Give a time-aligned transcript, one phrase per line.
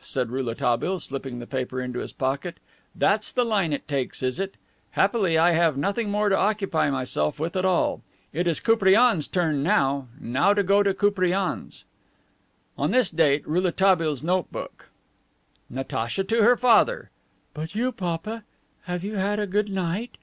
[0.00, 2.56] said Rouletabille, slipping the paper into his pocket,
[2.96, 4.56] "that's the line it takes, is it!
[4.90, 8.02] Happily I have nothing more to occupy myself with at all.
[8.32, 10.08] It is Koupriane's turn now!
[10.20, 11.84] Now to go to Koupriane's!"
[12.76, 14.88] On this date, Rouletabille's note book:
[15.70, 17.10] "Natacha to her father:
[17.54, 18.42] 'But you, papa,
[18.86, 20.18] have you had a good night?